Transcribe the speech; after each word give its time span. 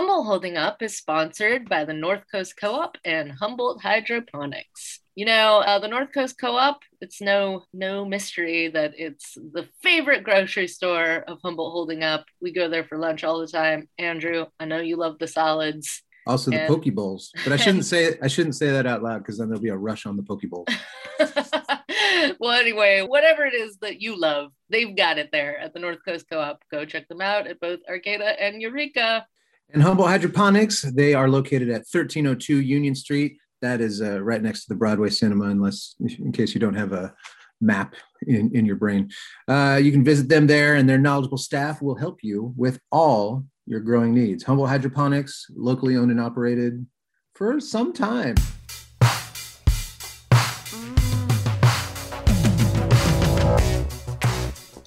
Humboldt 0.00 0.24
Holding 0.24 0.56
Up 0.56 0.80
is 0.80 0.96
sponsored 0.96 1.68
by 1.68 1.84
the 1.84 1.92
North 1.92 2.22
Coast 2.32 2.56
Co 2.58 2.72
op 2.72 2.96
and 3.04 3.30
Humboldt 3.32 3.82
Hydroponics. 3.82 5.00
You 5.14 5.26
know, 5.26 5.58
uh, 5.58 5.78
the 5.78 5.88
North 5.88 6.08
Coast 6.14 6.40
Co 6.40 6.56
op, 6.56 6.80
it's 7.02 7.20
no, 7.20 7.64
no 7.74 8.06
mystery 8.06 8.68
that 8.68 8.94
it's 8.96 9.34
the 9.34 9.68
favorite 9.82 10.24
grocery 10.24 10.68
store 10.68 11.22
of 11.28 11.40
Humboldt 11.44 11.72
Holding 11.72 12.02
Up. 12.02 12.24
We 12.40 12.50
go 12.50 12.70
there 12.70 12.84
for 12.84 12.96
lunch 12.96 13.24
all 13.24 13.40
the 13.40 13.46
time. 13.46 13.90
Andrew, 13.98 14.46
I 14.58 14.64
know 14.64 14.78
you 14.78 14.96
love 14.96 15.18
the 15.18 15.28
solids. 15.28 16.02
Also 16.26 16.50
the 16.50 16.62
And- 16.62 16.68
poke 16.68 16.94
bowls, 16.94 17.30
but 17.44 17.52
I 17.52 17.56
shouldn't 17.56 17.84
say. 17.84 18.16
I 18.22 18.28
shouldn't 18.28 18.56
say 18.56 18.70
that 18.70 18.86
out 18.86 19.02
loud 19.02 19.18
because 19.18 19.36
then 19.36 19.48
there'll 19.48 19.60
be 19.60 19.68
a 19.68 19.76
rush 19.76 20.06
on 20.06 20.16
the 20.16 20.22
poke 20.22 20.48
bowl. 20.48 20.64
well, 22.40 22.58
anyway, 22.58 23.04
whatever 23.06 23.44
it 23.44 23.52
is 23.52 23.76
that 23.82 24.00
you 24.00 24.18
love, 24.18 24.50
they've 24.70 24.96
got 24.96 25.18
it 25.18 25.28
there 25.30 25.58
at 25.58 25.74
the 25.74 25.80
North 25.80 25.98
Coast 26.02 26.24
Co 26.32 26.40
op. 26.40 26.62
Go 26.70 26.86
check 26.86 27.06
them 27.08 27.20
out 27.20 27.46
at 27.46 27.60
both 27.60 27.80
Arcata 27.86 28.42
and 28.42 28.62
Eureka. 28.62 29.26
And 29.72 29.82
Humboldt 29.84 30.08
Hydroponics, 30.10 30.82
they 30.82 31.14
are 31.14 31.28
located 31.28 31.68
at 31.68 31.86
1302 31.86 32.60
Union 32.60 32.94
Street. 32.94 33.38
That 33.62 33.80
is 33.80 34.02
uh, 34.02 34.20
right 34.20 34.42
next 34.42 34.64
to 34.64 34.68
the 34.70 34.74
Broadway 34.74 35.10
Cinema, 35.10 35.44
unless 35.44 35.94
in 36.00 36.32
case 36.32 36.54
you 36.54 36.60
don't 36.60 36.74
have 36.74 36.92
a 36.92 37.14
map 37.60 37.94
in, 38.26 38.50
in 38.52 38.66
your 38.66 38.74
brain. 38.74 39.10
Uh, 39.46 39.78
you 39.80 39.92
can 39.92 40.02
visit 40.02 40.28
them 40.28 40.48
there, 40.48 40.74
and 40.74 40.88
their 40.88 40.98
knowledgeable 40.98 41.38
staff 41.38 41.80
will 41.80 41.94
help 41.94 42.18
you 42.22 42.52
with 42.56 42.80
all 42.90 43.44
your 43.66 43.78
growing 43.78 44.12
needs. 44.12 44.42
Humboldt 44.42 44.70
Hydroponics, 44.70 45.46
locally 45.54 45.96
owned 45.96 46.10
and 46.10 46.20
operated 46.20 46.84
for 47.36 47.60
some 47.60 47.92
time. 47.92 48.34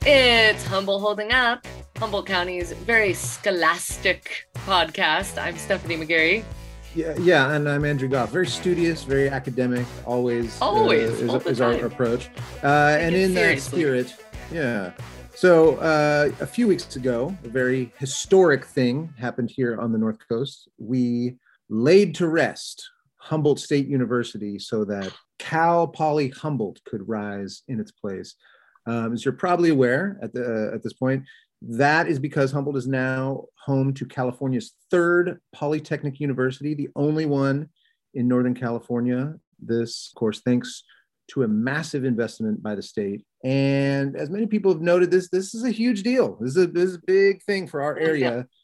It's 0.06 0.66
Humboldt 0.66 1.02
Holding 1.02 1.32
Up, 1.32 1.66
Humboldt 2.04 2.26
County's 2.26 2.74
very 2.74 3.14
scholastic 3.14 4.46
podcast. 4.68 5.42
I'm 5.42 5.58
Stephanie 5.58 5.96
McGarry. 5.96 6.44
Yeah, 6.94 7.16
yeah, 7.18 7.54
and 7.54 7.70
I'm 7.70 7.86
Andrew 7.86 8.10
Goff. 8.10 8.30
Very 8.30 8.46
studious, 8.46 9.06
very 9.06 9.30
academic. 9.30 9.86
Always, 10.06 10.62
uh, 10.62 10.66
Always, 10.66 11.12
is, 11.22 11.30
all 11.30 11.40
the 11.40 11.50
is 11.50 11.62
our 11.62 11.72
approach. 11.86 12.30
Uh, 12.62 12.98
and 13.00 13.16
in 13.16 13.34
that 13.36 13.62
spirit, 13.62 14.14
yeah. 14.52 14.92
So 15.34 15.78
uh, 15.78 16.30
a 16.42 16.46
few 16.46 16.68
weeks 16.68 16.94
ago, 16.98 17.34
a 17.46 17.48
very 17.48 17.94
historic 17.98 18.66
thing 18.66 19.14
happened 19.18 19.50
here 19.50 19.80
on 19.80 19.94
the 19.94 19.98
North 19.98 20.20
Coast. 20.28 20.68
We 20.78 21.38
laid 21.70 22.16
to 22.16 22.28
rest 22.28 22.86
Humboldt 23.16 23.62
State 23.62 23.88
University 23.88 24.60
so 24.60 24.84
that 24.84 25.14
Cal 25.40 25.88
Poly 25.88 26.28
Humboldt 26.32 26.84
could 26.84 27.08
rise 27.08 27.64
in 27.70 27.80
its 27.80 27.92
place. 27.92 28.36
Um, 28.86 29.14
as 29.14 29.24
you're 29.24 29.34
probably 29.34 29.70
aware 29.70 30.20
at 30.22 30.34
the 30.34 30.72
at 30.74 30.84
this 30.84 30.92
point, 30.92 31.24
that 31.70 32.08
is 32.08 32.20
because 32.20 32.52
Humboldt 32.52 32.78
is 32.78 32.88
now 32.88 33.46
home 33.66 33.94
to 33.94 34.06
California's 34.06 34.74
third 34.92 35.40
polytechnic 35.54 36.20
university, 36.20 36.74
the 36.74 36.90
only 36.96 37.26
one 37.26 37.70
in 38.14 38.28
Northern 38.28 38.54
California. 38.54 39.36
This, 39.60 40.12
of 40.14 40.20
course, 40.20 40.42
thanks 40.42 40.84
to 41.30 41.44
a 41.44 41.48
massive 41.48 42.04
investment 42.04 42.62
by 42.62 42.76
the 42.76 42.82
state. 42.82 43.26
And 43.46 44.16
as 44.18 44.30
many 44.30 44.46
people 44.46 44.74
have 44.74 44.82
noted, 44.82 45.10
this 45.10 45.30
this 45.30 45.56
is 45.56 45.64
a 45.64 45.72
huge 45.72 46.04
deal. 46.04 46.38
This 46.42 46.52
is 46.52 46.64
a, 46.64 46.68
this 46.68 46.90
is 46.90 46.96
a 46.96 47.02
big 47.06 47.44
thing 47.44 47.68
for 47.68 47.82
our 47.82 47.98
area. 47.98 48.48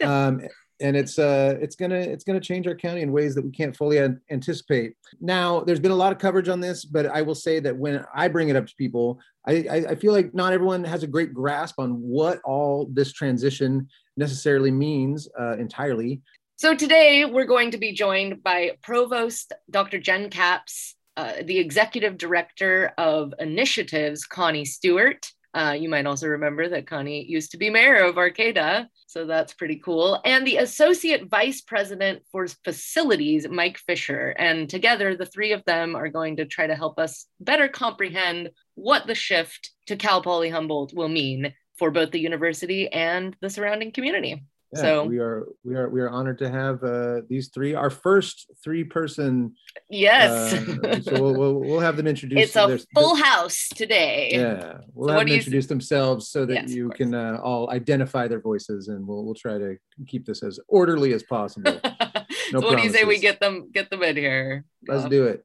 Um, 0.00 0.42
and 0.82 0.96
it's 0.96 1.18
uh, 1.18 1.56
it's 1.60 1.76
gonna 1.76 1.98
it's 1.98 2.24
gonna 2.24 2.40
change 2.40 2.66
our 2.66 2.74
county 2.74 3.00
in 3.00 3.12
ways 3.12 3.34
that 3.34 3.44
we 3.44 3.50
can't 3.50 3.74
fully 3.74 3.98
an- 3.98 4.20
anticipate. 4.30 4.94
Now, 5.20 5.60
there's 5.60 5.80
been 5.80 5.92
a 5.92 5.96
lot 5.96 6.12
of 6.12 6.18
coverage 6.18 6.48
on 6.48 6.60
this, 6.60 6.84
but 6.84 7.06
I 7.06 7.22
will 7.22 7.34
say 7.34 7.60
that 7.60 7.76
when 7.76 8.04
I 8.14 8.28
bring 8.28 8.48
it 8.48 8.56
up 8.56 8.66
to 8.66 8.74
people, 8.76 9.20
I, 9.46 9.66
I, 9.70 9.76
I 9.90 9.94
feel 9.94 10.12
like 10.12 10.34
not 10.34 10.52
everyone 10.52 10.84
has 10.84 11.02
a 11.02 11.06
great 11.06 11.32
grasp 11.32 11.78
on 11.78 11.92
what 11.92 12.40
all 12.44 12.88
this 12.92 13.12
transition 13.12 13.88
necessarily 14.16 14.70
means 14.70 15.28
uh, 15.38 15.56
entirely. 15.56 16.20
So 16.56 16.74
today 16.76 17.24
we're 17.24 17.44
going 17.44 17.70
to 17.72 17.78
be 17.78 17.92
joined 17.92 18.42
by 18.42 18.72
Provost 18.82 19.52
Dr. 19.70 19.98
Jenn 19.98 20.30
Capps, 20.30 20.94
uh, 21.16 21.42
the 21.44 21.58
Executive 21.58 22.16
Director 22.18 22.92
of 22.98 23.34
Initiatives, 23.38 24.24
Connie 24.24 24.64
Stewart. 24.64 25.26
Uh, 25.54 25.76
you 25.78 25.88
might 25.88 26.06
also 26.06 26.28
remember 26.28 26.68
that 26.68 26.86
Connie 26.86 27.24
used 27.24 27.50
to 27.50 27.58
be 27.58 27.68
mayor 27.68 28.04
of 28.04 28.16
Arcata, 28.16 28.88
so 29.06 29.26
that's 29.26 29.52
pretty 29.52 29.76
cool. 29.84 30.20
And 30.24 30.46
the 30.46 30.56
Associate 30.56 31.28
Vice 31.28 31.60
President 31.60 32.22
for 32.32 32.46
Facilities, 32.64 33.46
Mike 33.48 33.76
Fisher. 33.76 34.34
And 34.38 34.68
together, 34.68 35.14
the 35.14 35.26
three 35.26 35.52
of 35.52 35.64
them 35.64 35.94
are 35.94 36.08
going 36.08 36.36
to 36.36 36.46
try 36.46 36.66
to 36.66 36.74
help 36.74 36.98
us 36.98 37.26
better 37.38 37.68
comprehend 37.68 38.50
what 38.74 39.06
the 39.06 39.14
shift 39.14 39.72
to 39.86 39.96
Cal 39.96 40.22
Poly 40.22 40.48
Humboldt 40.48 40.94
will 40.94 41.08
mean 41.08 41.52
for 41.78 41.90
both 41.90 42.12
the 42.12 42.20
university 42.20 42.88
and 42.90 43.36
the 43.40 43.50
surrounding 43.50 43.92
community. 43.92 44.42
Yeah, 44.74 44.80
So- 44.80 45.04
we 45.04 45.18
are 45.18 45.46
we 45.64 45.74
are 45.74 45.88
we 45.90 46.00
are 46.00 46.08
honored 46.08 46.38
to 46.38 46.48
have 46.50 46.82
uh, 46.82 47.20
these 47.28 47.48
three, 47.48 47.74
our 47.74 47.90
first 47.90 48.50
three 48.64 48.84
person. 48.84 49.54
Yes. 49.90 50.54
Uh, 50.54 51.00
so 51.02 51.12
we'll, 51.22 51.34
we'll 51.34 51.54
we'll 51.60 51.80
have 51.80 51.96
them 51.98 52.06
introduce. 52.14 52.40
it's 52.44 52.56
a 52.56 52.66
their- 52.66 52.78
full 52.94 53.14
house 53.16 53.68
today. 53.74 54.30
Yeah, 54.32 54.78
we'll 54.94 55.08
So 55.08 55.12
have 55.18 55.26
them 55.26 55.34
introduce 55.36 55.66
themselves 55.66 56.28
so 56.28 56.46
that 56.46 56.54
Yes, 56.54 56.70
you 56.72 56.88
can 56.90 57.14
uh, 57.14 57.38
all 57.42 57.70
identify 57.70 58.28
their 58.28 58.40
voices, 58.40 58.88
and 58.88 59.06
we'll 59.06 59.24
we'll 59.24 59.34
try 59.34 59.58
to 59.58 59.76
keep 60.06 60.24
this 60.24 60.42
as 60.42 60.58
orderly 60.68 61.12
as 61.12 61.22
possible. 61.22 61.78
so 61.84 62.60
No 62.60 62.60
what 62.60 62.78
do 62.78 62.82
you 62.84 62.90
say 62.90 63.04
we 63.04 63.18
get 63.18 63.40
them 63.40 63.70
get 63.72 63.90
them 63.90 64.02
in 64.02 64.16
here? 64.16 64.64
Let's 64.88 65.04
Uh, 65.04 65.08
do 65.08 65.26
it. 65.26 65.44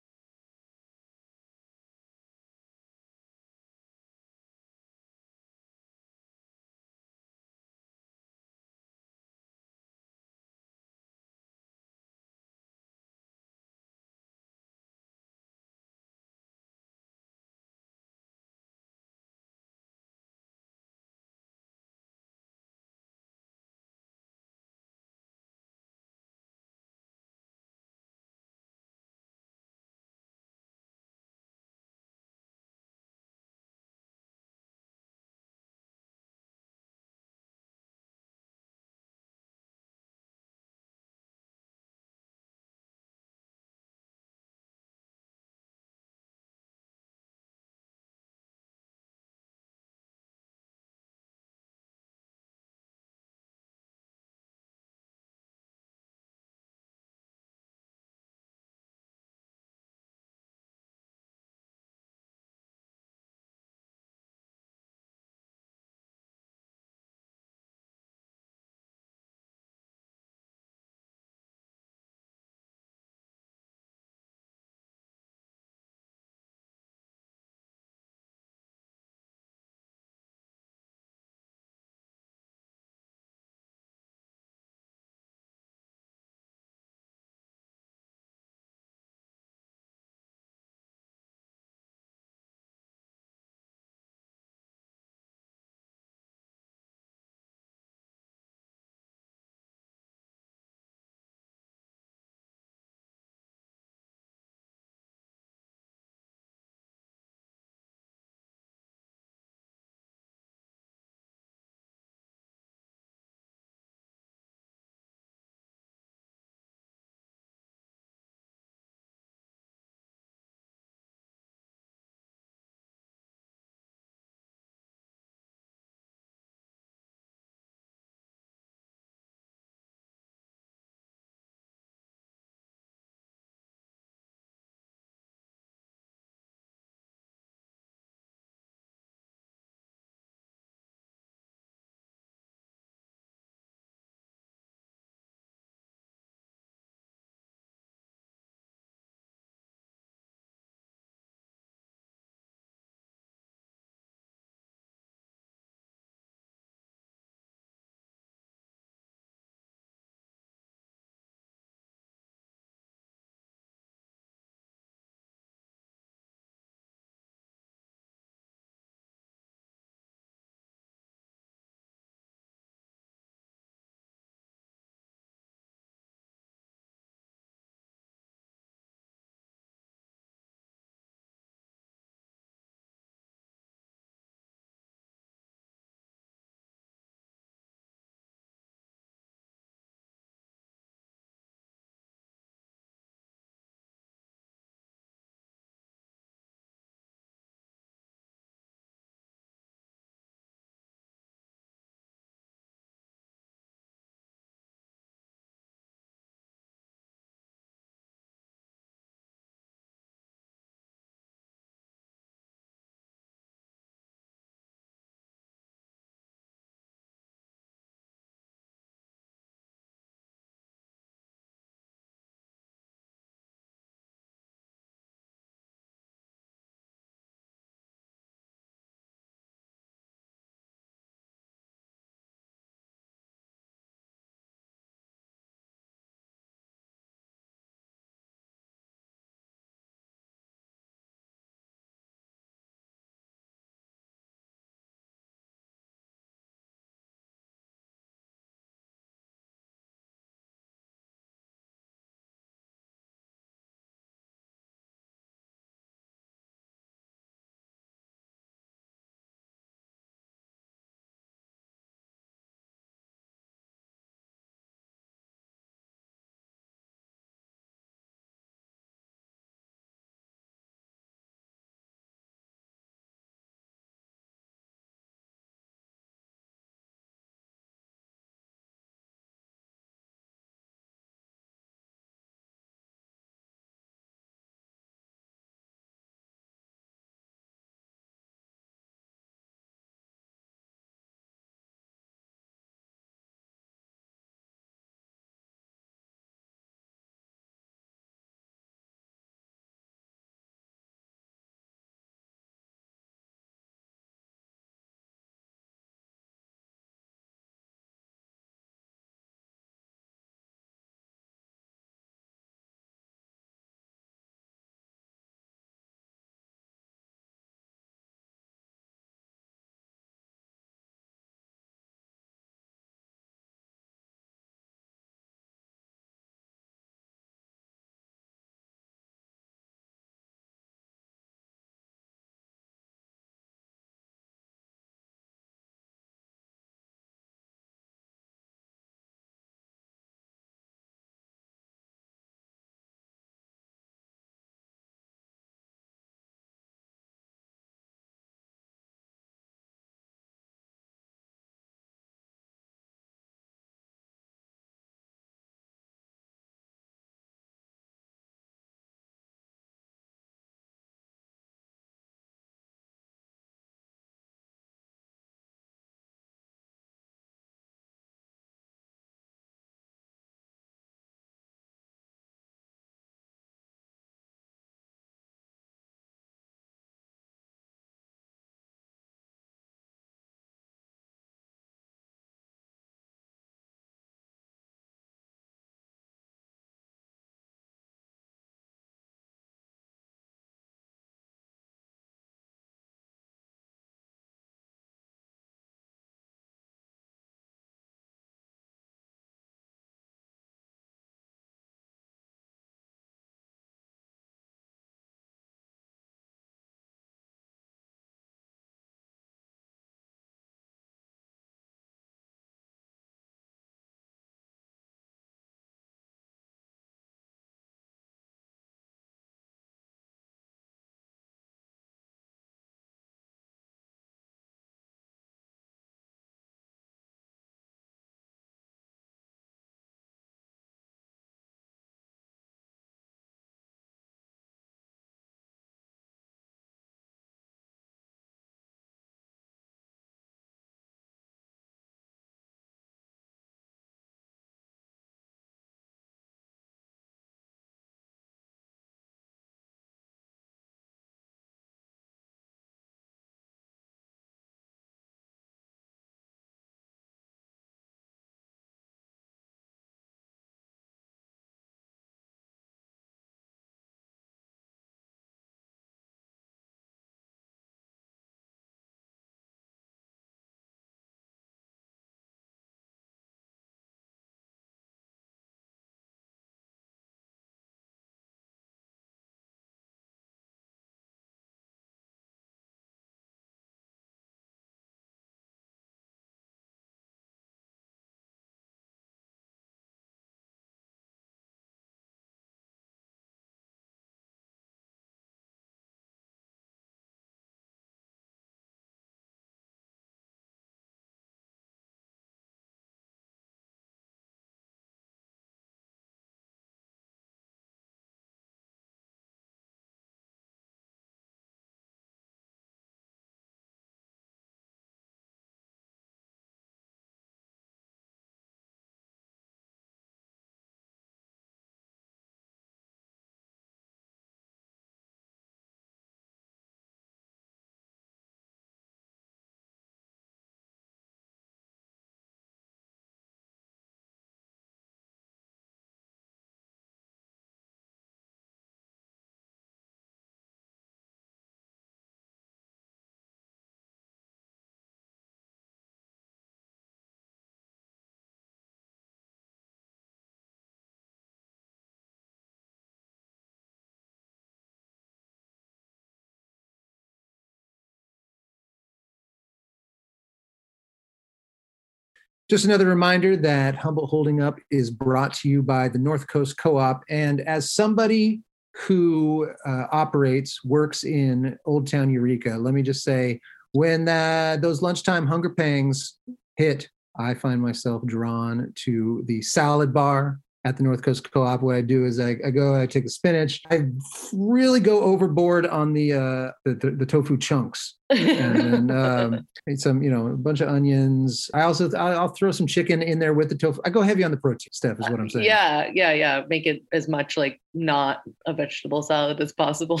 Just 562.50 562.64
another 562.64 562.86
reminder 562.86 563.36
that 563.36 563.76
Humboldt 563.76 564.10
Holding 564.10 564.42
Up 564.42 564.58
is 564.70 564.90
brought 564.90 565.32
to 565.34 565.48
you 565.48 565.62
by 565.62 565.88
the 565.88 565.98
North 565.98 566.26
Coast 566.26 566.58
Co 566.58 566.76
op. 566.76 567.02
And 567.08 567.40
as 567.42 567.72
somebody 567.72 568.42
who 568.74 569.50
uh, 569.66 569.84
operates, 569.92 570.64
works 570.64 571.04
in 571.04 571.56
Old 571.64 571.86
Town 571.86 572.10
Eureka, 572.10 572.50
let 572.50 572.74
me 572.74 572.82
just 572.82 573.04
say 573.04 573.40
when 573.72 574.08
uh, 574.08 574.58
those 574.60 574.82
lunchtime 574.82 575.26
hunger 575.26 575.50
pangs 575.50 576.18
hit, 576.56 576.88
I 577.18 577.34
find 577.34 577.60
myself 577.60 578.04
drawn 578.06 578.72
to 578.84 579.22
the 579.26 579.40
salad 579.42 579.92
bar 579.92 580.40
at 580.64 580.76
the 580.76 580.82
North 580.82 581.02
Coast 581.02 581.30
Co-op, 581.32 581.62
what 581.62 581.74
I 581.74 581.80
do 581.80 582.04
is 582.04 582.20
I, 582.20 582.36
I 582.44 582.50
go, 582.50 582.80
I 582.80 582.86
take 582.86 583.04
the 583.04 583.10
spinach, 583.10 583.60
I 583.70 583.86
really 584.32 584.78
go 584.78 585.00
overboard 585.00 585.66
on 585.66 585.92
the 585.92 586.12
uh, 586.12 586.50
the, 586.64 586.74
the, 586.74 586.90
the 586.92 587.06
tofu 587.06 587.36
chunks, 587.36 587.96
and 588.10 588.88
then 588.88 588.90
um, 588.90 589.46
some, 589.76 590.02
you 590.02 590.10
know, 590.10 590.28
a 590.28 590.36
bunch 590.36 590.60
of 590.60 590.68
onions. 590.68 591.50
I 591.52 591.62
also 591.62 591.90
I'll, 591.96 592.20
I'll, 592.20 592.28
throw 592.28 592.52
some 592.52 592.66
chicken 592.66 593.02
in 593.02 593.18
there 593.18 593.34
with 593.34 593.48
the 593.48 593.56
tofu. 593.56 593.80
I 593.84 593.90
go 593.90 594.02
heavy 594.02 594.22
on 594.22 594.30
the 594.30 594.36
protein 594.36 594.72
stuff, 594.72 595.00
is 595.00 595.10
what 595.10 595.18
I'm 595.18 595.28
saying. 595.28 595.46
Yeah, 595.46 595.90
yeah, 595.92 596.12
yeah. 596.12 596.42
Make 596.48 596.66
it 596.66 596.82
as 596.92 597.08
much 597.08 597.36
like 597.36 597.60
not 597.74 598.22
a 598.46 598.52
vegetable 598.52 599.02
salad 599.02 599.40
as 599.40 599.52
possible. 599.52 600.00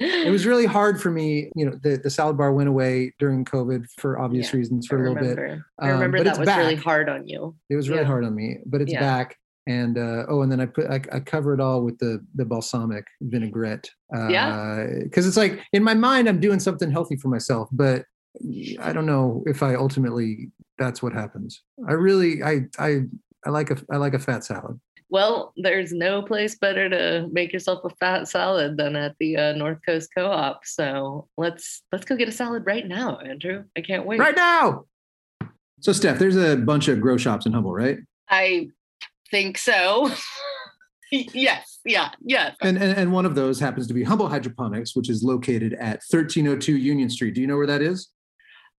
it 0.00 0.30
was 0.30 0.44
really 0.44 0.66
hard 0.78 1.00
for 1.00 1.10
me. 1.10 1.50
You 1.56 1.70
know, 1.70 1.78
the, 1.82 1.96
the 1.96 2.10
salad 2.10 2.36
bar 2.36 2.52
went 2.52 2.68
away 2.68 3.14
during 3.18 3.46
COVID 3.46 3.86
for 3.98 4.18
obvious 4.18 4.52
yeah, 4.52 4.58
reasons 4.58 4.86
for 4.86 4.98
I 4.98 5.00
a 5.00 5.02
little 5.04 5.16
remember. 5.16 5.48
bit. 5.48 5.54
Um, 5.54 5.62
I 5.78 5.88
remember 5.88 6.22
that 6.22 6.38
was 6.38 6.46
back. 6.46 6.58
really 6.58 6.74
hard 6.74 7.08
on 7.08 7.26
you. 7.26 7.56
It 7.70 7.76
was 7.76 7.88
really 7.88 8.02
yeah. 8.02 8.08
hard 8.08 8.24
on 8.24 8.34
me, 8.34 8.58
but 8.66 8.82
it's 8.82 8.92
yeah. 8.92 9.00
back 9.00 9.38
and 9.66 9.98
uh, 9.98 10.24
oh, 10.28 10.42
and 10.42 10.50
then 10.50 10.60
I 10.60 10.66
put 10.66 10.86
I, 10.90 11.00
I, 11.12 11.20
cover 11.20 11.54
it 11.54 11.60
all 11.60 11.82
with 11.82 11.98
the 11.98 12.24
the 12.34 12.44
balsamic 12.44 13.04
vinaigrette. 13.20 13.88
Uh, 14.14 14.28
yeah, 14.28 14.86
because 15.02 15.26
it's 15.26 15.36
like 15.36 15.60
in 15.72 15.82
my 15.82 15.94
mind 15.94 16.28
I'm 16.28 16.40
doing 16.40 16.60
something 16.60 16.90
healthy 16.90 17.16
for 17.16 17.28
myself, 17.28 17.68
but 17.72 18.04
I 18.80 18.92
don't 18.92 19.06
know 19.06 19.42
if 19.46 19.62
I 19.62 19.74
ultimately 19.74 20.50
that's 20.78 21.02
what 21.02 21.12
happens. 21.12 21.62
I 21.88 21.92
really 21.92 22.42
I 22.42 22.62
I 22.78 23.02
I 23.46 23.50
like 23.50 23.70
a 23.70 23.76
I 23.90 23.96
like 23.96 24.14
a 24.14 24.18
fat 24.18 24.44
salad. 24.44 24.80
Well, 25.10 25.52
there's 25.56 25.92
no 25.92 26.22
place 26.22 26.54
better 26.54 26.88
to 26.88 27.28
make 27.30 27.52
yourself 27.52 27.84
a 27.84 27.90
fat 27.90 28.28
salad 28.28 28.78
than 28.78 28.96
at 28.96 29.14
the 29.20 29.36
uh, 29.36 29.52
North 29.52 29.78
Coast 29.84 30.08
Co-op. 30.16 30.64
So 30.64 31.28
let's 31.36 31.82
let's 31.92 32.06
go 32.06 32.16
get 32.16 32.28
a 32.28 32.32
salad 32.32 32.64
right 32.64 32.88
now, 32.88 33.18
Andrew. 33.18 33.64
I 33.76 33.82
can't 33.82 34.06
wait. 34.06 34.18
Right 34.18 34.34
now. 34.34 34.86
So, 35.80 35.92
Steph, 35.92 36.18
there's 36.18 36.36
a 36.36 36.56
bunch 36.56 36.88
of 36.88 37.00
grow 37.00 37.16
shops 37.16 37.44
in 37.44 37.52
Humboldt, 37.52 37.76
right? 37.76 37.98
I 38.30 38.68
think 39.32 39.58
so. 39.58 40.12
yes, 41.10 41.80
yeah, 41.84 42.10
yes. 42.22 42.54
And, 42.60 42.76
and, 42.78 42.96
and 42.96 43.12
one 43.12 43.26
of 43.26 43.34
those 43.34 43.58
happens 43.58 43.88
to 43.88 43.94
be 43.94 44.04
Humboldt 44.04 44.30
Hydroponics, 44.30 44.94
which 44.94 45.10
is 45.10 45.24
located 45.24 45.72
at 45.74 46.00
1302 46.08 46.76
Union 46.76 47.10
Street. 47.10 47.34
Do 47.34 47.40
you 47.40 47.48
know 47.48 47.56
where 47.56 47.66
that 47.66 47.82
is? 47.82 48.10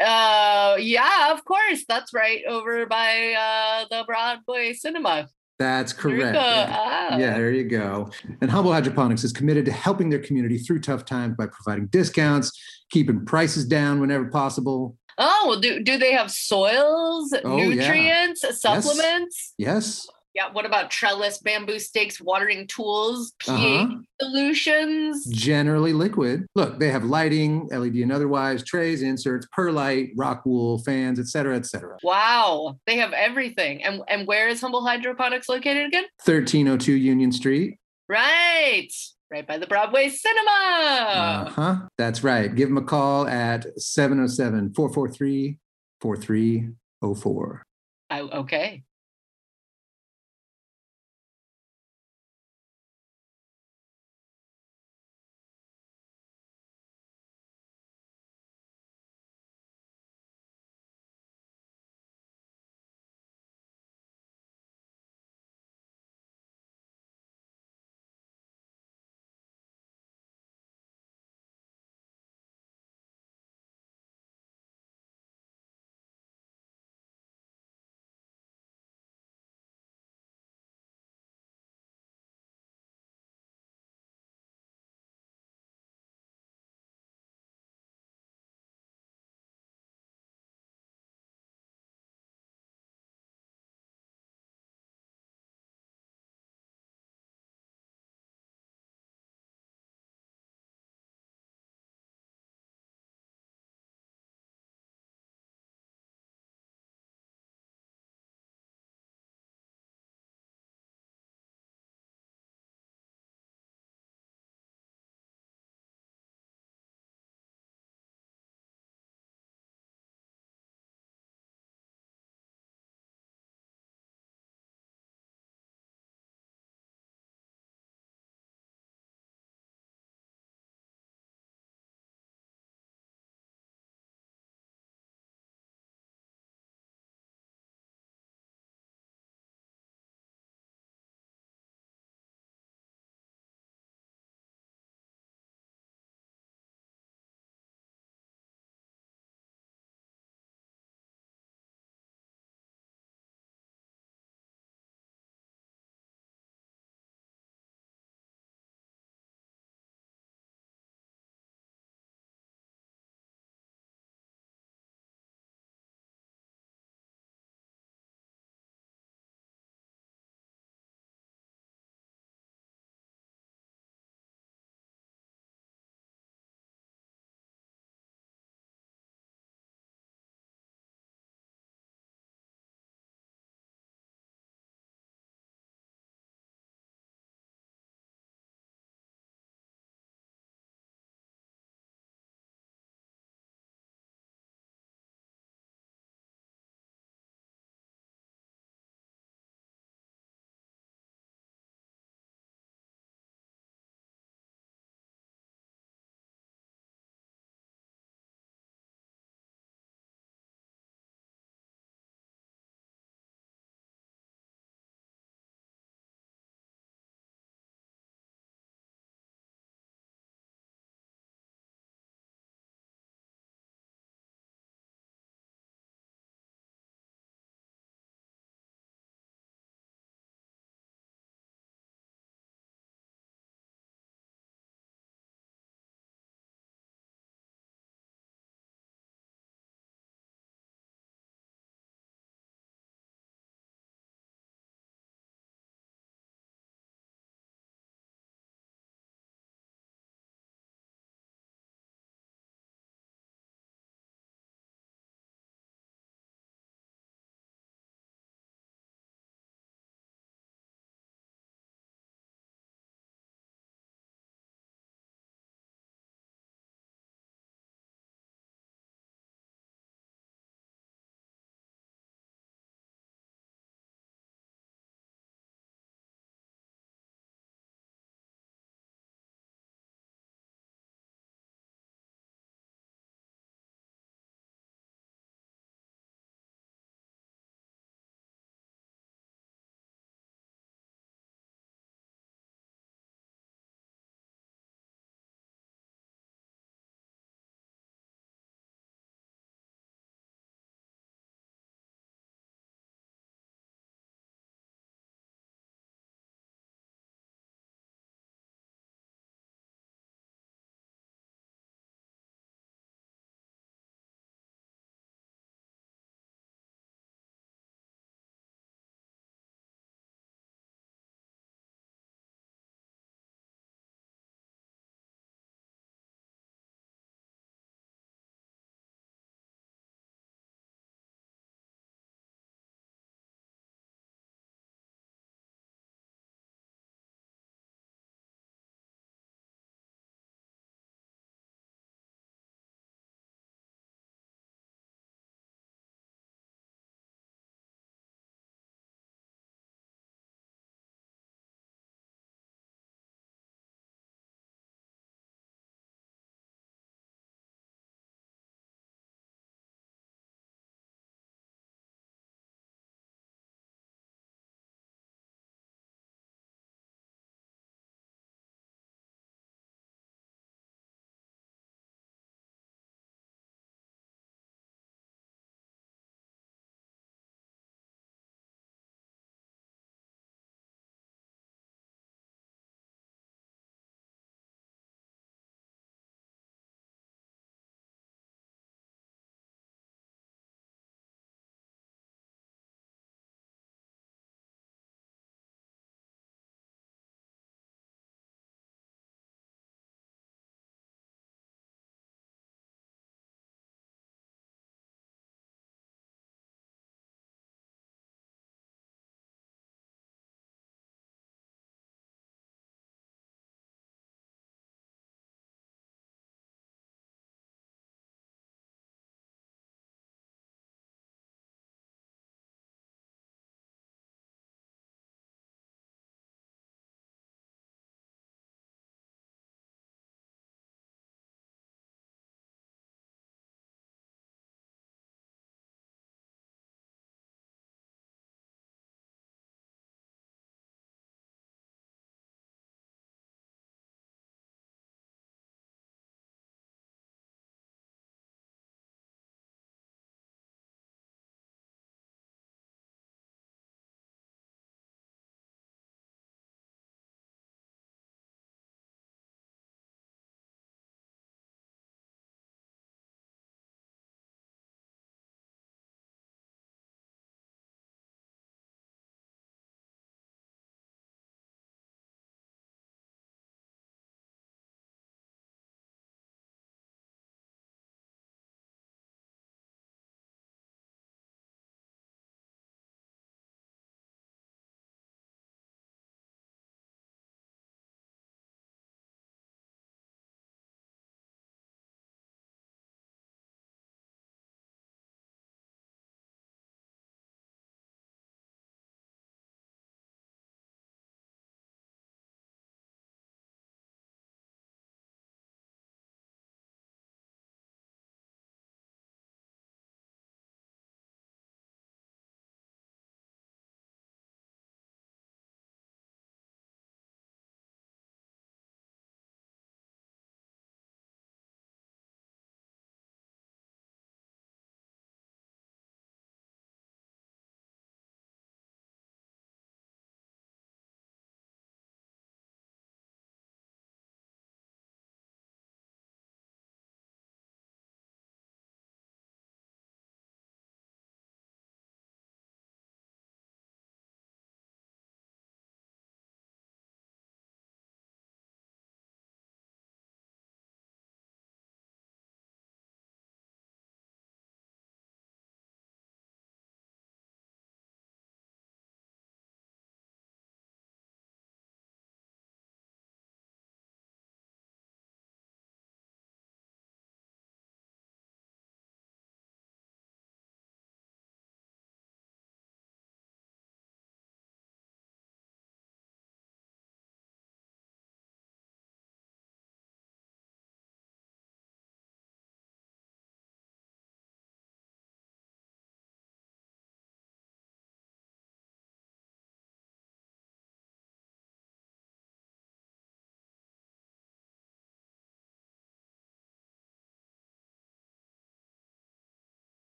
Uh, 0.00 0.76
yeah, 0.80 1.32
of 1.32 1.44
course. 1.44 1.84
That's 1.88 2.12
right 2.12 2.42
over 2.48 2.86
by 2.86 3.34
uh, 3.38 3.84
the 3.90 4.04
Broadway 4.04 4.72
Cinema. 4.72 5.28
That's 5.58 5.92
correct. 5.92 6.36
Yeah. 6.36 6.66
Ah. 6.70 7.18
yeah, 7.18 7.36
there 7.36 7.50
you 7.50 7.64
go. 7.64 8.10
And 8.40 8.50
Humboldt 8.50 8.74
Hydroponics 8.74 9.24
is 9.24 9.32
committed 9.32 9.64
to 9.66 9.72
helping 9.72 10.08
their 10.08 10.20
community 10.20 10.56
through 10.58 10.80
tough 10.80 11.04
times 11.04 11.34
by 11.36 11.46
providing 11.46 11.86
discounts, 11.86 12.52
keeping 12.90 13.26
prices 13.26 13.64
down 13.64 14.00
whenever 14.00 14.26
possible. 14.26 14.96
Oh, 15.18 15.46
well, 15.48 15.60
do, 15.60 15.82
do 15.82 15.98
they 15.98 16.12
have 16.12 16.30
soils, 16.30 17.34
oh, 17.44 17.56
nutrients, 17.56 18.42
yeah. 18.44 18.52
supplements? 18.52 19.54
Yes. 19.58 20.06
yes. 20.06 20.08
Yeah. 20.34 20.50
What 20.52 20.66
about 20.66 20.90
trellis, 20.90 21.38
bamboo 21.38 21.78
stakes, 21.78 22.20
watering 22.20 22.66
tools, 22.66 23.32
pH 23.38 23.50
uh-huh. 23.50 23.96
solutions? 24.20 25.26
Generally 25.26 25.94
liquid. 25.94 26.46
Look, 26.54 26.78
they 26.78 26.90
have 26.90 27.04
lighting, 27.04 27.68
LED 27.68 27.96
and 27.96 28.12
otherwise, 28.12 28.62
trays, 28.62 29.02
inserts, 29.02 29.46
perlite, 29.52 30.10
rock 30.16 30.44
wool, 30.44 30.78
fans, 30.78 31.18
etc., 31.18 31.56
etc. 31.56 31.96
Wow, 32.02 32.78
they 32.86 32.96
have 32.96 33.12
everything. 33.12 33.82
And 33.82 34.02
and 34.08 34.26
where 34.26 34.48
is 34.48 34.60
Humboldt 34.60 34.86
Hydroponics 34.86 35.48
located 35.48 35.86
again? 35.86 36.04
1302 36.24 36.92
Union 36.92 37.32
Street. 37.32 37.78
Right. 38.08 38.88
Right 39.30 39.46
by 39.46 39.58
the 39.58 39.66
Broadway 39.66 40.08
Cinema. 40.08 40.50
Uh 40.50 41.50
huh. 41.50 41.76
That's 41.98 42.24
right. 42.24 42.54
Give 42.54 42.68
them 42.68 42.78
a 42.78 42.82
call 42.82 43.26
at 43.26 43.66
707 43.78 44.72
443 44.74 45.58
4304. 46.00 47.62
Okay. 48.10 48.82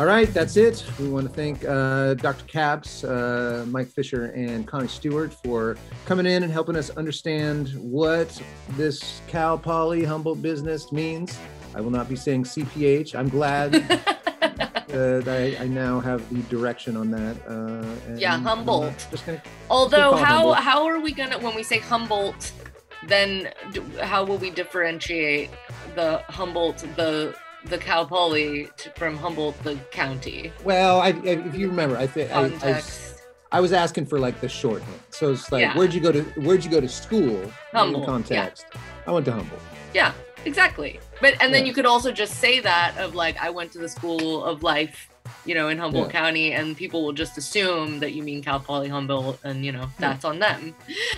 All 0.00 0.06
right, 0.06 0.32
that's 0.32 0.56
it. 0.56 0.82
We 0.98 1.10
want 1.10 1.28
to 1.28 1.32
thank 1.34 1.62
uh, 1.62 2.14
Dr. 2.14 2.46
Capps, 2.46 3.04
uh, 3.04 3.66
Mike 3.68 3.88
Fisher, 3.88 4.32
and 4.34 4.66
Connie 4.66 4.88
Stewart 4.88 5.30
for 5.44 5.76
coming 6.06 6.24
in 6.24 6.42
and 6.42 6.50
helping 6.50 6.74
us 6.74 6.88
understand 6.88 7.68
what 7.74 8.40
this 8.78 9.20
Cal 9.26 9.58
Poly 9.58 10.02
Humboldt 10.02 10.40
business 10.40 10.90
means. 10.90 11.38
I 11.74 11.82
will 11.82 11.90
not 11.90 12.08
be 12.08 12.16
saying 12.16 12.44
CPH. 12.44 13.14
I'm 13.14 13.28
glad 13.28 13.74
uh, 14.94 15.30
I, 15.30 15.58
I, 15.60 15.66
now 15.66 16.00
have 16.00 16.26
the 16.34 16.40
direction 16.48 16.96
on 16.96 17.10
that. 17.10 17.36
Uh, 17.46 18.16
yeah, 18.16 18.38
Humboldt. 18.38 19.06
Just 19.10 19.26
gonna, 19.26 19.42
Although, 19.68 20.16
how 20.16 20.24
Humboldt. 20.24 20.58
how 20.60 20.86
are 20.86 21.00
we 21.00 21.12
gonna 21.12 21.38
when 21.38 21.54
we 21.54 21.62
say 21.62 21.78
Humboldt? 21.78 22.52
Then 23.06 23.50
how 24.00 24.24
will 24.24 24.38
we 24.38 24.48
differentiate 24.48 25.50
the 25.94 26.24
Humboldt 26.30 26.78
the 26.96 27.34
the 27.64 27.78
Cal 27.78 28.06
Poly 28.06 28.68
from 28.96 29.16
Humboldt, 29.16 29.62
the 29.62 29.76
county. 29.90 30.52
Well, 30.64 31.00
I, 31.00 31.08
I, 31.08 31.10
if 31.10 31.54
you 31.56 31.68
remember, 31.68 31.96
I 31.96 32.06
think 32.06 32.30
I, 32.30 32.46
I, 32.62 32.82
I, 33.52 33.60
was 33.60 33.72
asking 33.72 34.06
for 34.06 34.18
like 34.18 34.40
the 34.40 34.48
shorthand. 34.48 35.00
So 35.10 35.32
it's 35.32 35.50
like, 35.52 35.62
yeah. 35.62 35.76
where'd 35.76 35.92
you 35.92 36.00
go 36.00 36.12
to? 36.12 36.22
Where'd 36.40 36.64
you 36.64 36.70
go 36.70 36.80
to 36.80 36.88
school? 36.88 37.50
Humboldt. 37.72 38.06
Context, 38.06 38.66
yeah. 38.74 38.80
I 39.06 39.12
went 39.12 39.26
to 39.26 39.32
Humboldt. 39.32 39.62
Yeah, 39.94 40.12
exactly. 40.44 41.00
But 41.20 41.34
and 41.40 41.52
then 41.52 41.62
yeah. 41.62 41.68
you 41.68 41.74
could 41.74 41.86
also 41.86 42.12
just 42.12 42.36
say 42.36 42.60
that 42.60 42.96
of 42.98 43.14
like, 43.14 43.40
I 43.42 43.50
went 43.50 43.72
to 43.72 43.78
the 43.78 43.88
School 43.88 44.44
of 44.44 44.62
Life 44.62 45.10
you 45.44 45.54
know, 45.54 45.68
in 45.68 45.78
Humboldt 45.78 46.08
yeah. 46.08 46.20
County, 46.20 46.52
and 46.52 46.76
people 46.76 47.04
will 47.04 47.12
just 47.12 47.38
assume 47.38 48.00
that 48.00 48.12
you 48.12 48.22
mean 48.22 48.42
Cal 48.42 48.60
Poly 48.60 48.88
Humboldt, 48.88 49.38
and 49.44 49.64
you 49.64 49.72
know 49.72 49.88
that's 49.98 50.24
on 50.24 50.38
them. 50.38 50.74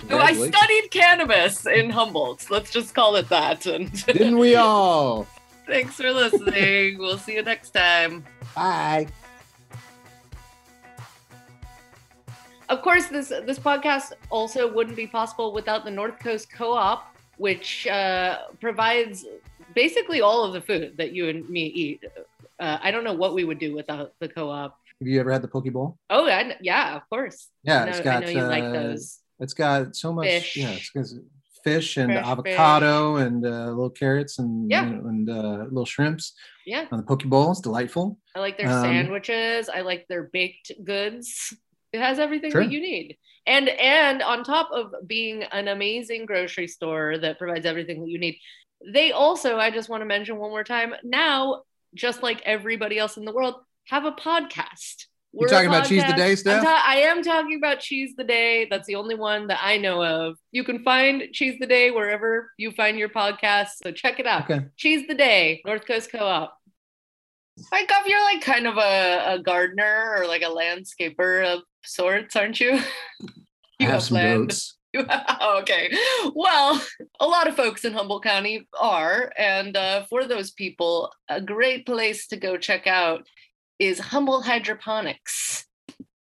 Oh, 0.09 0.17
I 0.17 0.33
studied 0.33 0.89
cannabis 0.91 1.65
in 1.65 1.89
Humboldt. 1.89 2.49
Let's 2.49 2.71
just 2.71 2.95
call 2.95 3.15
it 3.15 3.29
that. 3.29 3.65
And 3.65 3.91
didn't 4.05 4.37
we 4.37 4.55
all? 4.55 5.27
Thanks 5.65 5.95
for 5.95 6.11
listening. 6.11 6.97
we'll 6.99 7.17
see 7.17 7.35
you 7.35 7.43
next 7.43 7.71
time. 7.71 8.23
Bye. 8.55 9.07
Of 12.69 12.81
course, 12.81 13.07
this 13.07 13.29
this 13.29 13.59
podcast 13.59 14.13
also 14.29 14.71
wouldn't 14.71 14.95
be 14.95 15.07
possible 15.07 15.53
without 15.53 15.85
the 15.85 15.91
North 15.91 16.19
Coast 16.19 16.51
Co-op, 16.51 17.15
which 17.37 17.87
uh, 17.87 18.39
provides 18.59 19.25
basically 19.75 20.21
all 20.21 20.43
of 20.43 20.53
the 20.53 20.61
food 20.61 20.97
that 20.97 21.11
you 21.13 21.29
and 21.29 21.47
me 21.49 21.65
eat. 21.65 22.03
Uh, 22.59 22.77
I 22.81 22.91
don't 22.91 23.03
know 23.03 23.13
what 23.13 23.33
we 23.33 23.43
would 23.43 23.59
do 23.59 23.75
without 23.75 24.13
the 24.19 24.29
co-op. 24.29 24.77
Have 24.99 25.07
you 25.07 25.19
ever 25.19 25.31
had 25.31 25.41
the 25.41 25.47
poke 25.47 25.71
bowl? 25.71 25.97
Oh, 26.09 26.27
I, 26.27 26.55
yeah, 26.61 26.95
of 26.95 27.09
course. 27.09 27.49
Yeah, 27.63 27.81
I 27.81 27.85
know, 27.85 27.91
it's 27.91 27.99
got. 27.99 28.23
I 28.23 28.25
know 28.25 28.31
you 28.31 28.39
uh, 28.39 28.47
like 28.47 28.63
those. 28.71 29.19
It's 29.39 29.53
got 29.53 29.95
so 29.95 30.13
much. 30.13 30.27
Fish. 30.27 30.57
Yeah, 30.57 30.77
it's, 30.95 31.15
fish 31.63 31.97
and 31.97 32.11
Fresh 32.11 32.25
avocado 32.25 33.17
fish. 33.17 33.27
and 33.27 33.45
uh, 33.45 33.67
little 33.69 33.89
carrots 33.89 34.39
and 34.39 34.69
yeah. 34.69 34.85
you 34.85 34.95
know, 34.95 35.07
and 35.07 35.29
uh, 35.29 35.63
little 35.69 35.85
shrimps. 35.85 36.33
Yeah. 36.65 36.85
On 36.91 36.97
the 36.97 37.03
poke 37.03 37.23
bowl, 37.23 37.51
it's 37.51 37.61
delightful. 37.61 38.19
I 38.35 38.39
like 38.39 38.57
their 38.57 38.69
um, 38.69 38.81
sandwiches. 38.81 39.69
I 39.69 39.81
like 39.81 40.07
their 40.07 40.23
baked 40.23 40.71
goods. 40.83 41.53
It 41.91 41.99
has 41.99 42.19
everything 42.19 42.51
sure. 42.51 42.63
that 42.63 42.71
you 42.71 42.81
need. 42.81 43.17
And 43.45 43.69
and 43.69 44.21
on 44.21 44.43
top 44.43 44.69
of 44.71 44.93
being 45.05 45.43
an 45.43 45.67
amazing 45.67 46.25
grocery 46.25 46.67
store 46.67 47.17
that 47.17 47.37
provides 47.37 47.65
everything 47.65 48.01
that 48.01 48.09
you 48.09 48.17
need, 48.17 48.37
they 48.85 49.11
also, 49.11 49.57
I 49.57 49.71
just 49.71 49.89
want 49.89 50.01
to 50.01 50.05
mention 50.05 50.37
one 50.37 50.49
more 50.49 50.63
time, 50.63 50.93
now, 51.03 51.63
just 51.93 52.23
like 52.23 52.41
everybody 52.43 52.97
else 52.97 53.17
in 53.17 53.25
the 53.25 53.33
world, 53.33 53.55
have 53.87 54.05
a 54.05 54.11
podcast. 54.11 55.05
We're 55.33 55.47
talking 55.47 55.67
about 55.67 55.87
Cheese 55.87 56.05
the 56.05 56.13
Day 56.13 56.35
stuff? 56.35 56.63
Ta- 56.63 56.83
I 56.87 56.97
am 56.97 57.23
talking 57.23 57.57
about 57.57 57.79
Cheese 57.79 58.13
the 58.15 58.23
Day. 58.23 58.67
That's 58.69 58.85
the 58.85 58.95
only 58.95 59.15
one 59.15 59.47
that 59.47 59.59
I 59.63 59.77
know 59.77 60.03
of. 60.03 60.37
You 60.51 60.63
can 60.63 60.83
find 60.83 61.23
Cheese 61.33 61.57
the 61.59 61.65
Day 61.65 61.89
wherever 61.89 62.51
you 62.57 62.71
find 62.71 62.99
your 62.99 63.09
podcast. 63.09 63.69
So 63.83 63.91
check 63.91 64.19
it 64.19 64.27
out. 64.27 64.49
Okay. 64.49 64.65
Cheese 64.77 65.07
the 65.07 65.15
Day, 65.15 65.61
North 65.65 65.87
Coast 65.87 66.11
Co 66.11 66.19
op. 66.19 66.55
Mike, 67.71 67.91
you're 68.05 68.23
like 68.23 68.41
kind 68.41 68.67
of 68.67 68.77
a, 68.77 69.33
a 69.33 69.39
gardener 69.39 70.15
or 70.17 70.27
like 70.27 70.43
a 70.43 70.45
landscaper 70.45 71.45
of 71.45 71.63
sorts, 71.83 72.35
aren't 72.35 72.59
you? 72.59 72.79
you 73.19 73.27
I 73.79 73.83
have, 73.83 73.91
have 73.91 74.03
some 74.03 74.15
land. 74.15 74.49
goats. 74.49 74.77
okay. 75.59 75.91
Well, 76.35 76.79
a 77.19 77.25
lot 77.25 77.47
of 77.47 77.55
folks 77.55 77.85
in 77.85 77.93
Humboldt 77.93 78.23
County 78.23 78.67
are. 78.79 79.31
And 79.35 79.75
uh, 79.75 80.05
for 80.09 80.25
those 80.25 80.51
people, 80.51 81.11
a 81.27 81.41
great 81.41 81.87
place 81.87 82.27
to 82.27 82.37
go 82.37 82.57
check 82.57 82.85
out 82.85 83.25
is 83.83 83.99
Humboldt 83.99 84.45
Hydroponics. 84.45 85.65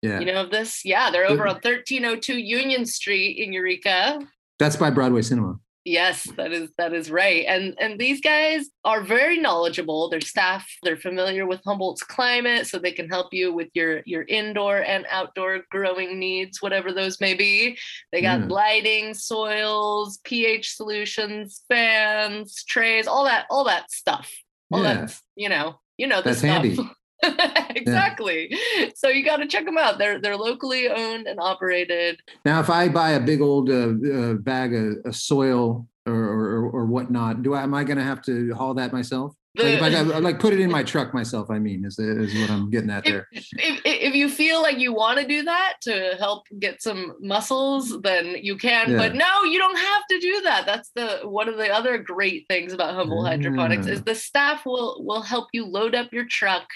Yeah. 0.00 0.20
You 0.20 0.26
know 0.26 0.42
of 0.42 0.50
this? 0.50 0.84
Yeah, 0.84 1.10
they're 1.10 1.26
over 1.26 1.48
on 1.48 1.54
1302 1.56 2.38
Union 2.38 2.86
Street 2.86 3.38
in 3.38 3.52
Eureka. 3.52 4.20
That's 4.60 4.76
by 4.76 4.90
Broadway 4.90 5.22
Cinema. 5.22 5.58
Yes, 5.84 6.24
that 6.36 6.52
is 6.52 6.70
that 6.76 6.92
is 6.92 7.10
right. 7.10 7.46
And 7.48 7.74
and 7.80 7.98
these 7.98 8.20
guys 8.20 8.66
are 8.84 9.02
very 9.02 9.38
knowledgeable. 9.38 10.08
Their 10.08 10.20
staff, 10.20 10.68
they're 10.82 10.98
familiar 10.98 11.46
with 11.46 11.62
Humboldt's 11.64 12.02
climate, 12.02 12.66
so 12.66 12.78
they 12.78 12.92
can 12.92 13.08
help 13.08 13.32
you 13.32 13.52
with 13.52 13.68
your 13.74 14.02
your 14.04 14.22
indoor 14.22 14.78
and 14.78 15.06
outdoor 15.10 15.62
growing 15.70 16.18
needs, 16.18 16.60
whatever 16.60 16.92
those 16.92 17.20
may 17.20 17.34
be. 17.34 17.78
They 18.12 18.20
got 18.20 18.40
yeah. 18.40 18.46
lighting, 18.48 19.14
soils, 19.14 20.18
pH 20.24 20.74
solutions, 20.74 21.62
fans, 21.68 22.62
trays, 22.64 23.06
all 23.08 23.24
that, 23.24 23.46
all 23.50 23.64
that 23.64 23.90
stuff. 23.90 24.30
All 24.70 24.82
yeah. 24.82 25.06
that, 25.06 25.20
you 25.34 25.48
know, 25.48 25.80
you 25.96 26.06
know 26.06 26.20
That's 26.20 26.38
stuff. 26.38 26.50
handy. 26.50 26.78
exactly. 27.74 28.48
Yeah. 28.50 28.88
So 28.94 29.08
you 29.08 29.24
got 29.24 29.38
to 29.38 29.46
check 29.46 29.64
them 29.64 29.78
out. 29.78 29.98
They're 29.98 30.20
they're 30.20 30.36
locally 30.36 30.88
owned 30.88 31.26
and 31.26 31.38
operated. 31.40 32.20
Now, 32.44 32.60
if 32.60 32.70
I 32.70 32.88
buy 32.88 33.10
a 33.10 33.20
big 33.20 33.40
old 33.40 33.70
uh, 33.70 33.94
uh, 34.12 34.34
bag 34.34 34.74
of, 34.74 34.96
of 35.04 35.16
soil 35.16 35.86
or, 36.06 36.14
or, 36.14 36.70
or 36.70 36.86
whatnot, 36.86 37.42
do 37.42 37.54
I 37.54 37.62
am 37.62 37.74
I 37.74 37.84
going 37.84 37.98
to 37.98 38.04
have 38.04 38.22
to 38.22 38.54
haul 38.54 38.74
that 38.74 38.92
myself? 38.92 39.34
Like, 39.56 39.80
I 39.80 39.90
got, 39.90 40.22
like 40.22 40.38
put 40.38 40.52
it 40.52 40.60
in 40.60 40.70
my 40.70 40.82
truck 40.82 41.14
myself. 41.14 41.50
I 41.50 41.58
mean, 41.58 41.84
is 41.84 41.98
is 41.98 42.34
what 42.40 42.50
I'm 42.50 42.70
getting 42.70 42.90
at 42.90 43.04
there. 43.04 43.26
If, 43.32 43.46
if, 43.52 43.80
if 43.84 44.14
you 44.14 44.28
feel 44.28 44.62
like 44.62 44.78
you 44.78 44.92
want 44.92 45.18
to 45.18 45.26
do 45.26 45.42
that 45.44 45.74
to 45.82 46.16
help 46.18 46.46
get 46.58 46.82
some 46.82 47.16
muscles, 47.20 48.00
then 48.02 48.36
you 48.40 48.56
can. 48.56 48.92
Yeah. 48.92 48.96
But 48.98 49.14
no, 49.14 49.44
you 49.44 49.58
don't 49.58 49.78
have 49.78 50.02
to 50.10 50.18
do 50.20 50.40
that. 50.42 50.66
That's 50.66 50.90
the 50.94 51.20
one 51.24 51.48
of 51.48 51.56
the 51.56 51.70
other 51.70 51.98
great 51.98 52.46
things 52.48 52.72
about 52.72 52.94
Humboldt 52.94 53.24
yeah. 53.24 53.30
Hydroponics 53.36 53.86
is 53.86 54.00
mm. 54.00 54.04
the 54.04 54.14
staff 54.14 54.64
will 54.66 55.04
will 55.04 55.22
help 55.22 55.48
you 55.52 55.64
load 55.64 55.94
up 55.94 56.12
your 56.12 56.26
truck. 56.26 56.66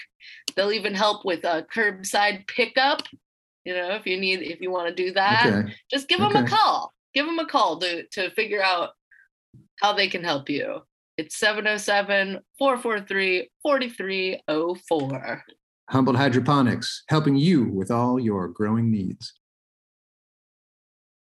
They'll 0.55 0.71
even 0.71 0.93
help 0.93 1.25
with 1.25 1.43
a 1.43 1.65
curbside 1.73 2.47
pickup. 2.47 3.03
You 3.65 3.73
know, 3.75 3.91
if 3.91 4.05
you 4.05 4.19
need 4.19 4.41
if 4.41 4.61
you 4.61 4.71
want 4.71 4.89
to 4.89 4.95
do 4.95 5.13
that, 5.13 5.45
okay. 5.45 5.73
just 5.89 6.07
give 6.07 6.19
them 6.19 6.35
a 6.35 6.47
call. 6.47 6.91
Give 7.13 7.25
them 7.25 7.39
a 7.39 7.45
call 7.45 7.79
to 7.79 8.05
to 8.07 8.31
figure 8.31 8.61
out 8.61 8.91
how 9.79 9.93
they 9.93 10.07
can 10.07 10.23
help 10.23 10.49
you. 10.49 10.81
It's 11.15 11.37
707 11.37 12.39
443 12.57 13.49
4304. 13.61 15.43
Humboldt 15.89 16.17
Hydroponics, 16.17 17.03
helping 17.07 17.35
you 17.35 17.65
with 17.65 17.91
all 17.91 18.19
your 18.19 18.47
growing 18.47 18.89
needs. 18.89 19.33